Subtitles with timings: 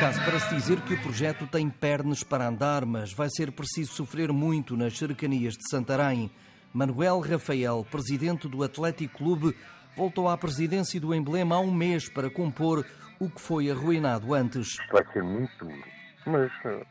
[0.00, 3.92] Caso para se dizer que o projeto tem pernas para andar, mas vai ser preciso
[3.92, 6.30] sofrer muito nas cercanias de Santarém.
[6.72, 9.54] Manuel Rafael, presidente do Atlético Clube,
[9.94, 12.86] voltou à presidência do emblema há um mês para compor
[13.18, 14.78] o que foi arruinado antes.
[14.90, 15.84] Vai ser muito duro,
[16.24, 16.86] mas eh,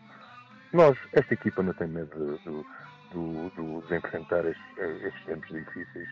[0.71, 6.09] nós, esta equipa não tem medo de, enfrentar estes, estes, tempos difíceis,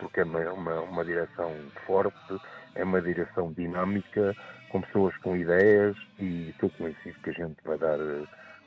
[0.00, 1.54] porque é uma, uma, uma direção
[1.86, 2.40] forte,
[2.80, 4.34] é uma direção dinâmica,
[4.70, 7.98] com pessoas com ideias e estou convencido que a gente vai dar,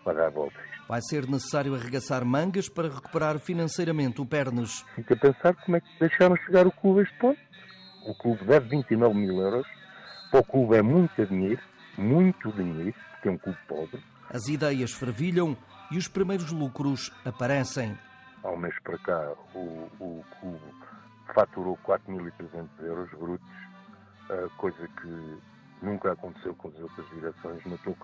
[0.06, 0.62] vai dar voltas.
[0.88, 4.86] Vai ser necessário arregaçar mangas para recuperar financeiramente o Pernes.
[4.96, 7.40] Fica a pensar como é que deixaram chegar o clube a este ponto.
[8.06, 9.66] O clube deve 29 mil euros.
[10.30, 11.62] Para o clube é muito dinheiro,
[11.98, 14.04] muito dinheiro, porque é um clube pobre.
[14.30, 15.56] As ideias fervilham
[15.90, 17.98] e os primeiros lucros aparecem.
[18.44, 20.60] Há um mês para cá, o, o clube
[21.34, 23.48] faturou 4.300 euros brutos,
[24.58, 25.38] coisa que
[25.84, 27.66] nunca aconteceu com as outras direções.
[27.66, 27.96] Não estou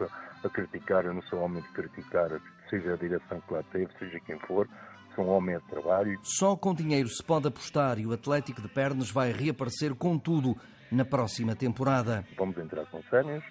[0.44, 2.30] a criticar, eu não sou homem de criticar,
[2.69, 4.67] seja a direção que lá teve, seja quem for,
[5.16, 6.19] sou um homem de trabalho.
[6.23, 10.55] Só com dinheiro se pode apostar e o Atlético de Pernas vai reaparecer com tudo
[10.91, 12.25] na próxima temporada.
[12.38, 13.44] Vamos entrar com sénios,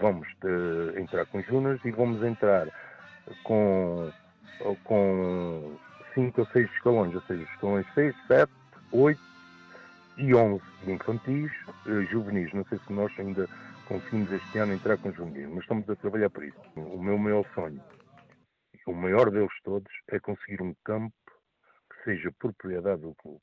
[0.00, 2.68] vamos de, entrar com júniors e vamos entrar
[3.44, 4.10] com,
[4.84, 5.76] com
[6.14, 8.52] cinco ou seis escalões, ou seja, escalões 6, 7,
[8.92, 9.35] 8
[10.16, 11.52] e 11 de infantis,
[11.86, 12.52] eh, juvenis.
[12.52, 13.48] Não sei se nós ainda
[13.86, 16.60] conseguimos este ano entrar com juvenis, mas estamos a trabalhar para isso.
[16.76, 17.82] O meu maior sonho,
[18.86, 21.14] o maior deles todos, é conseguir um campo
[21.90, 23.42] que seja propriedade do clube.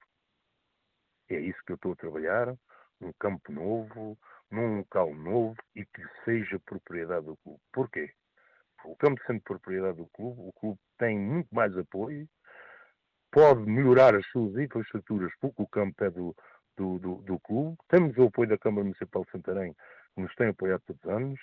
[1.30, 2.56] É isso que eu estou a trabalhar,
[3.02, 4.18] um campo novo,
[4.52, 7.60] num local novo e que seja propriedade do clube.
[7.72, 8.12] Porquê?
[8.86, 12.28] O campo sendo propriedade do clube, o clube tem muito mais apoio,
[13.32, 16.36] pode melhorar as suas infraestruturas porque o campo é do,
[16.78, 17.78] do, do, do, clube.
[17.90, 19.74] Temos o apoio da Câmara Municipal de Santarém,
[20.16, 21.40] que nos tem apoiado todos os anos.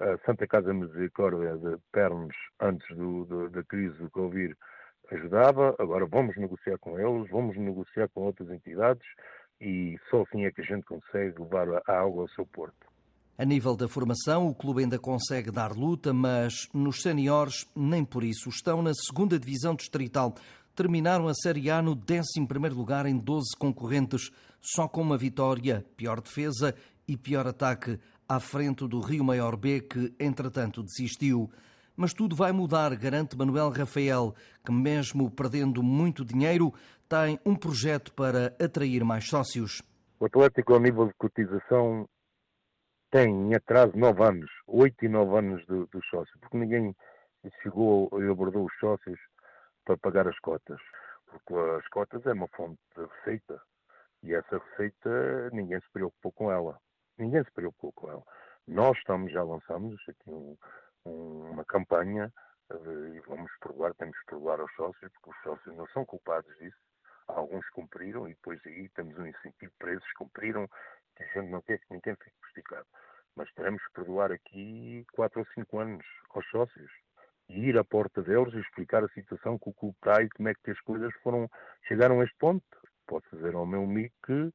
[0.00, 4.54] A Santa Casa Misericórdia de Pernos, antes do, do, da crise do Covid,
[5.12, 5.74] ajudava.
[5.78, 9.06] Agora vamos negociar com eles, vamos negociar com outras entidades
[9.60, 12.88] e só assim é que a gente consegue levar a água ao seu porto.
[13.36, 18.22] A nível da formação, o clube ainda consegue dar luta, mas nos séniores nem por
[18.22, 18.50] isso.
[18.50, 20.34] Estão na segunda divisão distrital.
[20.80, 24.30] Terminaram a Série A no 11º lugar em 12 concorrentes,
[24.62, 26.74] só com uma vitória, pior defesa
[27.06, 31.50] e pior ataque, à frente do Rio Maior B, que entretanto desistiu.
[31.94, 36.72] Mas tudo vai mudar, garante Manuel Rafael, que mesmo perdendo muito dinheiro,
[37.06, 39.82] tem um projeto para atrair mais sócios.
[40.18, 42.08] O Atlético, ao nível de cotização,
[43.10, 46.96] tem em atraso nove anos, oito e nove anos dos do sócios, porque ninguém
[47.62, 49.18] chegou e abordou os sócios
[49.84, 50.80] para pagar as cotas,
[51.26, 53.60] porque as cotas é uma fonte de receita
[54.22, 56.78] e essa receita ninguém se preocupou com ela.
[57.16, 58.22] Ninguém se preocupou com ela.
[58.66, 60.56] Nós estamos, já lançamos aqui um,
[61.06, 62.32] um, uma campanha
[62.70, 66.54] de, e vamos provar, temos que provar aos sócios, porque os sócios não são culpados
[66.58, 66.76] disso.
[67.28, 70.68] Alguns cumpriram e depois aí temos um incentivo para esses cumpriram,
[71.16, 72.86] que a gente não quer que ninguém fique prejudicado.
[73.36, 76.90] Mas teremos que perdoar aqui quatro ou cinco anos aos sócios
[77.58, 80.54] ir à porta deles e explicar a situação que o clube está e como é
[80.54, 81.48] que as coisas foram,
[81.86, 82.64] chegaram a este ponto.
[83.06, 84.52] Posso dizer ao meu amigo que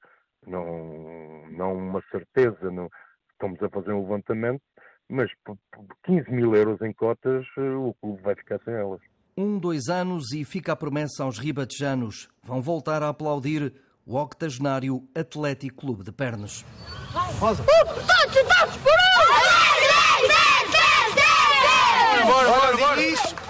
[0.47, 2.89] não, não uma certeza, não,
[3.31, 4.61] estamos a fazer um levantamento,
[5.09, 5.57] mas por
[6.05, 9.01] 15 mil euros em cotas eh, o clube vai ficar sem elas.
[9.37, 12.29] Um, dois anos e fica a promessa aos ribatejanos.
[12.41, 13.73] Vão voltar a aplaudir
[14.05, 16.63] o octogenário Atlético Clube de Pernas.
[17.39, 17.63] Rosa.
[17.63, 20.54] Todos, todos por um!
[22.25, 23.44] bora, bora, bora.